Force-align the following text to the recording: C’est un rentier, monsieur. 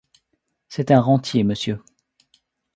C’est 0.67 0.89
un 0.89 0.99
rentier, 0.99 1.43
monsieur. 1.43 1.79